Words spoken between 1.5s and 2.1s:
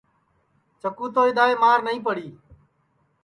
مار نائی